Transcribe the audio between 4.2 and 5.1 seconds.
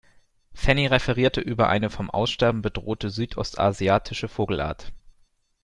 Vogelart.